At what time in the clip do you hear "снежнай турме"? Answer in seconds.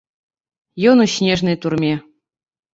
1.17-1.95